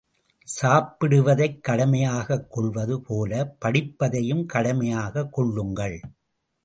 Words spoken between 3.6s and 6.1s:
படிப்பதையும் கடமையாகக் கொள்ளுங்கள்.